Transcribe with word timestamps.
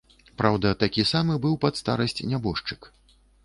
Праўда, 0.41 0.71
такі 0.83 1.03
самы 1.11 1.37
быў 1.45 1.59
пад 1.67 1.79
старасць 1.83 2.21
нябожчык. 2.33 2.93